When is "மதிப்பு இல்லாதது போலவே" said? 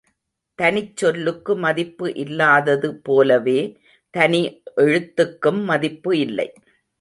1.57-3.59